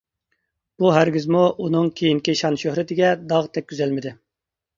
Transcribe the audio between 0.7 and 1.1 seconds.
بۇ